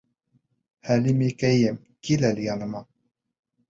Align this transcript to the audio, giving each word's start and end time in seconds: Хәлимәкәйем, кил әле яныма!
Хәлимәкәйем, 0.87 1.79
кил 2.09 2.29
әле 2.35 2.51
яныма! 2.53 2.87